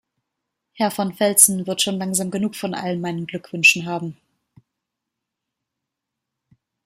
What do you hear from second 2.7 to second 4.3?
all meinen Glückwünschen haben.